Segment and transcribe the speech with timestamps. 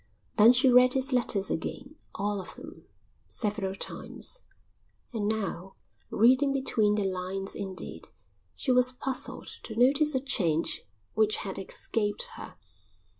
[0.37, 2.85] Then she read his letters again, all of them,
[3.27, 4.41] several times;
[5.13, 5.75] and now,
[6.09, 8.09] reading between the lines indeed,
[8.55, 10.81] she was puzzled to notice a change
[11.13, 12.57] which had escaped her.